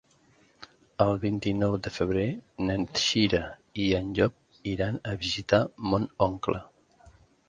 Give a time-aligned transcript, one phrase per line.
[1.03, 2.23] El vint-i-nou de febrer
[2.69, 3.41] na Cira
[3.83, 6.63] i en Llop iran a visitar mon oncle.